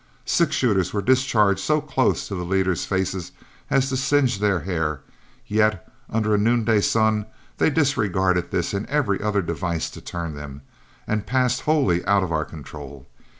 [0.25, 3.31] Six shooters were discharged so close to the leaders' faces
[3.69, 5.01] as to singe their hair,
[5.45, 7.27] yet, under a noonday sun,
[7.59, 10.63] they disregarded this and every other device to turn them,
[11.05, 13.07] and passed wholly out of our control.